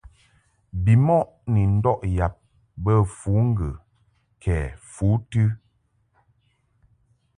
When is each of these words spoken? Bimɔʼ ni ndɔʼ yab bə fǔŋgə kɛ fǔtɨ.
Bimɔʼ 0.83 1.27
ni 1.51 1.61
ndɔʼ 1.75 1.99
yab 2.17 2.33
bə 2.83 2.93
fǔŋgə 3.17 3.69
kɛ 4.41 4.55
fǔtɨ. 4.93 5.43